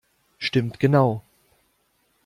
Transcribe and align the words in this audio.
Stimmt 0.39 0.79
genau! 0.81 1.23